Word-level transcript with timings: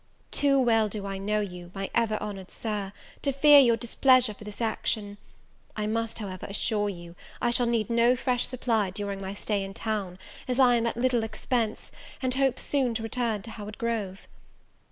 Too 0.31 0.59
well 0.59 0.89
do 0.89 1.05
I 1.05 1.19
know 1.19 1.41
you, 1.41 1.69
my 1.75 1.87
ever 1.93 2.17
honoured 2.19 2.49
Sir, 2.49 2.91
to 3.21 3.31
fear 3.31 3.59
your 3.59 3.77
displeasure 3.77 4.33
for 4.33 4.43
this 4.43 4.59
action: 4.59 5.19
I 5.77 5.85
must, 5.85 6.17
however, 6.17 6.47
assure 6.49 6.89
you, 6.89 7.15
I 7.39 7.51
shall 7.51 7.67
need 7.67 7.87
no 7.91 8.15
fresh 8.15 8.47
supply 8.47 8.89
during 8.89 9.21
my 9.21 9.35
stay 9.35 9.63
in 9.63 9.75
town, 9.75 10.17
as 10.47 10.57
I 10.59 10.73
am 10.73 10.87
at 10.87 10.97
little 10.97 11.23
expense, 11.23 11.91
and 12.19 12.33
hope 12.33 12.59
soon 12.59 12.95
to 12.95 13.03
return 13.03 13.43
to 13.43 13.51
Howard 13.51 13.77
Grove. 13.77 14.27